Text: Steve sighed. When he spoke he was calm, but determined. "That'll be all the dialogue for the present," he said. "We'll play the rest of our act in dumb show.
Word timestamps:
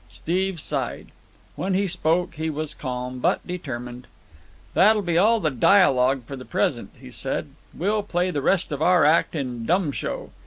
Steve 0.09 0.59
sighed. 0.59 1.09
When 1.55 1.75
he 1.75 1.87
spoke 1.87 2.33
he 2.33 2.49
was 2.49 2.73
calm, 2.73 3.19
but 3.19 3.45
determined. 3.45 4.07
"That'll 4.73 5.03
be 5.03 5.15
all 5.15 5.39
the 5.39 5.51
dialogue 5.51 6.23
for 6.25 6.35
the 6.35 6.43
present," 6.43 6.89
he 6.99 7.11
said. 7.11 7.49
"We'll 7.71 8.01
play 8.01 8.31
the 8.31 8.41
rest 8.41 8.71
of 8.71 8.81
our 8.81 9.05
act 9.05 9.35
in 9.35 9.63
dumb 9.67 9.91
show. 9.91 10.31